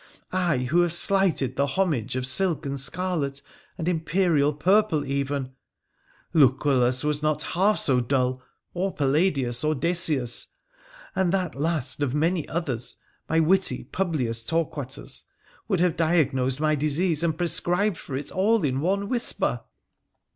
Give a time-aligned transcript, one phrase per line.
[0.47, 3.43] —I, who have slighted the homage of silk and scarlet,
[3.77, 5.51] and Imperial purple even!
[6.33, 8.41] Lucullus was not half so dull
[8.73, 10.47] —or Palladius, or Decius;
[11.15, 12.95] and that last of many others,
[13.29, 15.25] my witty Publius Torquatus,
[15.67, 19.61] would have diagnosed my disease and prescribed for it all in one whisper.'